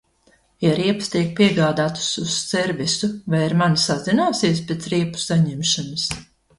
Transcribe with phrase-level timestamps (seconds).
[0.61, 6.13] Ja riepas tiek piegādātas uz servisu, vai ar mani sazināsies pēc riepu saņemšanas?